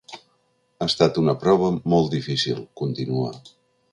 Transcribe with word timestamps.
Ha 0.79 0.85
estat 0.91 1.19
una 1.23 1.35
prova 1.43 1.69
molt 1.95 2.09
difícil, 2.15 2.65
continua. 2.83 3.31